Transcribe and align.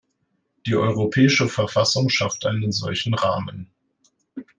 Die 0.65 0.73
Europäische 0.75 1.47
Verfassung 1.47 2.09
schafft 2.09 2.47
einen 2.47 2.71
solchen 2.71 3.13
Rahmen. 3.13 3.69